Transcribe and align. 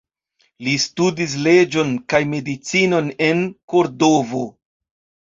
Li 0.67 0.71
studis 0.83 1.33
leĝon 1.47 1.91
kaj 2.13 2.21
medicinon 2.31 3.11
en 3.27 3.43
Kordovo. 3.75 4.41